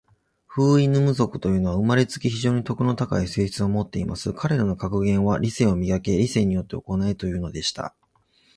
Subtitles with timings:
[0.47, 4.33] フウイヌム族というのは、生れつき、非常に徳の高い性質を持っています。
[4.33, 6.17] 彼等の格言は、『理性を磨け。
[6.17, 7.93] 理性によって行え。』というのでした。